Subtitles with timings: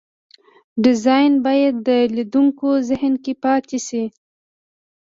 [0.83, 4.03] ډیزاین باید د لیدونکو ذهن کې پاتې شي.